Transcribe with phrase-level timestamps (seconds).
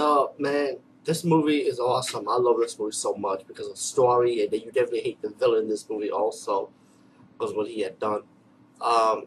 [0.00, 2.26] So, man, this movie is awesome.
[2.26, 5.28] I love this movie so much because of the story, and you definitely hate the
[5.28, 6.70] villain in this movie also
[7.34, 8.22] because what he had done.
[8.80, 9.26] Um,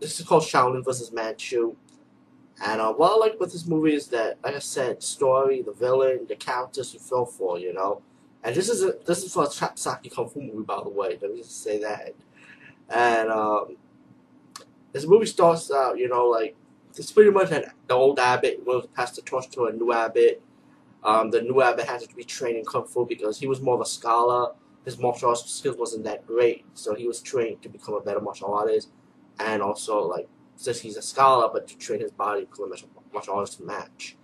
[0.00, 1.76] this is called Shaolin versus Manchu.
[2.62, 5.72] And uh, what I like about this movie is that, like I said, story, the
[5.72, 8.02] villain, the characters you feel for, you know.
[8.42, 11.18] And this is a, this is for a Trapsaki Kung Fu movie, by the way.
[11.22, 12.12] Let me just say that.
[12.90, 13.78] And um,
[14.92, 16.56] this movie starts out, you know, like
[16.96, 20.42] it's pretty much an, the old abbot will pass the torch to a new abbot.
[21.02, 23.74] Um, the new abbot has to be trained in kung fu because he was more
[23.74, 24.54] of a scholar.
[24.84, 28.20] His martial arts skills wasn't that great, so he was trained to become a better
[28.20, 28.90] martial artist,
[29.38, 33.12] and also like since he's a scholar, but to train his body to become a
[33.12, 34.16] martial artist to match.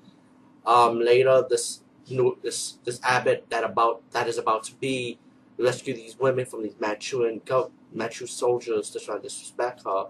[0.67, 5.19] Um, later, this new this this abbot that about that is about to be
[5.59, 10.07] rescue these women from these Manchurian go Manchu soldiers to try to disrespect her,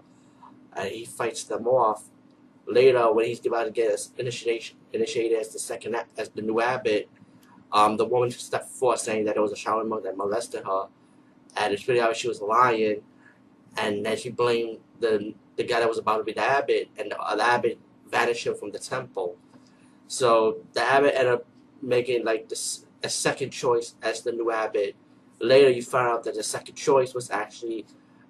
[0.75, 2.05] and he fights them off
[2.67, 6.61] later when he's about to get his initiation initiated as the second as the new
[6.61, 7.09] abbot,
[7.71, 10.87] um, the woman stepped forward saying that it was a Shaolin monk that molested her,
[11.57, 13.01] and it's really out she was lying,
[13.77, 17.11] and then she blamed the the guy that was about to be the abbot, and
[17.11, 19.37] the, the abbot vanished him from the temple.
[20.07, 21.45] So the abbot ended up
[21.81, 24.95] making like this a second choice as the new abbot.
[25.39, 27.85] Later, you find out that the second choice was actually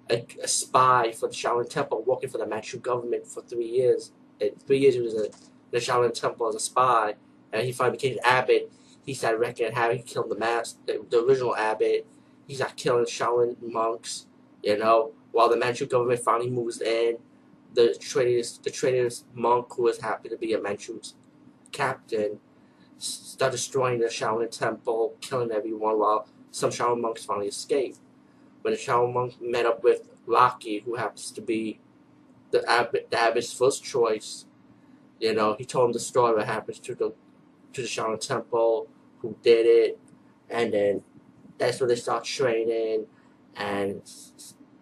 [0.08, 4.12] a, a spy for the Shaolin Temple, working for the Manchu government for three years
[4.66, 5.26] three years he was in
[5.70, 7.14] the Shaolin Temple as a spy,
[7.52, 8.70] and he finally became an abbot.
[9.04, 12.06] He started reckoning how he killed the master, the, the original abbot.
[12.46, 14.26] He started killing Shaolin monks,
[14.62, 17.18] you know, while the Manchu government finally moves in.
[17.74, 21.00] The traitorous, the traitorous monk who was happy to be a Manchu
[21.72, 22.38] captain
[22.98, 27.98] started destroying the Shaolin Temple, killing everyone while some Shaolin monks finally escaped.
[28.60, 31.80] When the Shaolin monk met up with Rocky, who happens to be
[32.52, 34.46] the abbot, the abbot's first choice.
[35.18, 37.14] You know, he told him the story what happens to the
[37.72, 38.88] to the Shaolin Temple,
[39.20, 39.98] who did it,
[40.50, 41.02] and then
[41.58, 43.06] that's when they start training,
[43.56, 44.02] and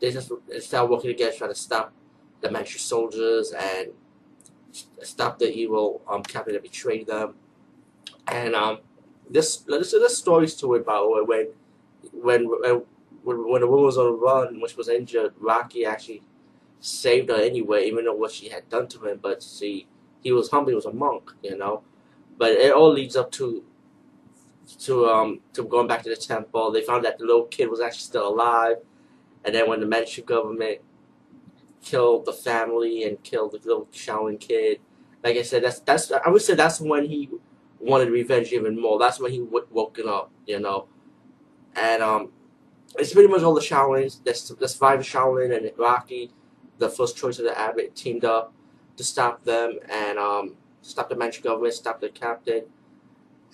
[0.00, 1.92] they just start working together trying to stop
[2.40, 3.90] the Manchu soldiers and
[5.02, 7.34] stop the evil um captain that betrayed them.
[8.26, 8.78] And um,
[9.28, 11.48] this this this stories to it by the way when
[12.12, 12.82] when when
[13.22, 16.22] when the woman was on the run, which was injured, Rocky actually
[16.80, 19.20] saved her anyway, even though what she had done to him.
[19.22, 19.86] But see,
[20.22, 20.70] he was humble.
[20.70, 21.82] He was a monk, you know.
[22.38, 23.64] But it all leads up to
[24.80, 26.70] to um to going back to the temple.
[26.70, 28.78] They found that the little kid was actually still alive,
[29.44, 30.80] and then when the Manchu government
[31.82, 34.80] killed the family and killed the little Shaolin kid,
[35.24, 37.30] like I said, that's that's I would say that's when he
[37.80, 38.98] wanted revenge even more.
[38.98, 40.88] That's when he w- woken up, you know.
[41.76, 42.32] And um,
[42.98, 46.30] it's pretty much all the Shaolins that, that survived Shaolin and Rocky
[46.80, 48.52] the first choice of the abbot teamed up
[48.96, 52.64] to stop them and um, stop the Manchu government, stop the captain.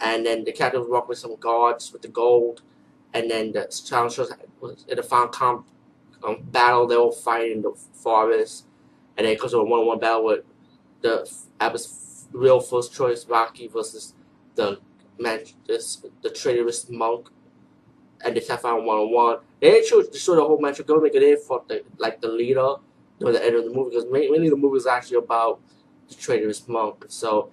[0.01, 2.63] And then the captain was working with some guards with the gold.
[3.13, 5.67] And then the challengers was in the final comp
[6.25, 8.65] um, battle, they were fighting in the forest.
[9.17, 10.45] And then to a one on one battle with
[11.01, 14.15] the abbot's real first choice, Rocky, versus
[14.55, 14.81] the
[15.19, 17.29] man, this, the traitorous monk.
[18.25, 19.39] And they kept fighting one on one.
[19.61, 20.03] They didn't show,
[20.35, 22.77] the whole Manchu government, they fought the, like the leader
[23.23, 25.61] or the end of the movie because mainly the movie is actually about
[26.09, 27.05] the traitorous monk.
[27.09, 27.51] So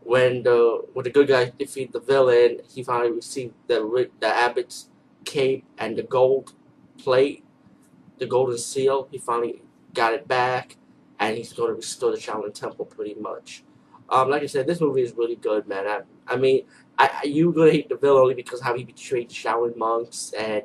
[0.00, 4.88] when the when the good guy defeat the villain, he finally received the the abbot's
[5.24, 6.54] cape and the gold
[6.98, 7.44] plate,
[8.18, 9.08] the golden seal.
[9.10, 9.62] He finally
[9.94, 10.76] got it back,
[11.18, 13.64] and he's going to restore the Shaolin Temple pretty much.
[14.10, 15.86] Um, like I said, this movie is really good, man.
[15.86, 16.64] I, I mean,
[16.98, 20.62] I, you gonna hate the villain only because how he betrayed Shaolin monks, and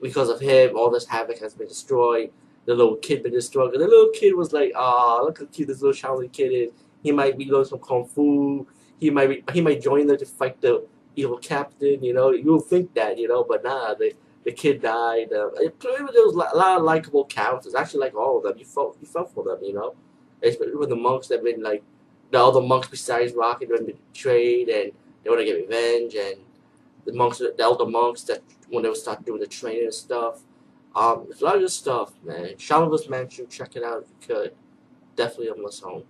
[0.00, 2.32] because of him, all this havoc has been destroyed
[2.66, 3.72] the little kid been destroyed.
[3.72, 6.70] The little kid was like, "Ah, look how cute this little Shaolin kid is.
[7.02, 8.66] He might be learning some kung fu.
[9.00, 10.86] He might be, he might join them to fight the
[11.16, 12.02] evil captain.
[12.02, 14.14] You know, you'll think that, you know, but nah, the
[14.44, 15.32] the kid died.
[15.32, 17.74] Uh, it, there was a lot of likable characters.
[17.74, 19.94] Actually, like all of them, you felt you felt for them, you know.
[20.42, 21.82] Especially with the monks that been like
[22.30, 24.92] the other monks besides Rocky that been betrayed and
[25.22, 26.36] they want to get revenge and
[27.04, 30.40] the monks, the elder monks that when they start doing the training and stuff
[30.94, 32.54] um, there's a lot of good stuff, man.
[32.56, 33.08] Shaolin vs.
[33.08, 34.54] Manchu, check it out if you could.
[35.16, 36.04] Definitely a must home.